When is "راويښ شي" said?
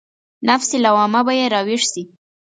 1.53-2.03